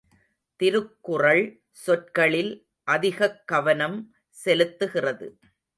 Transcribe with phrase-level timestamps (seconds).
[0.55, 1.61] திருக்குறள்,
[1.71, 2.67] சொற்களில்
[2.83, 4.13] அதிகக் கவனம்
[4.45, 5.29] செலுத்துகிறது.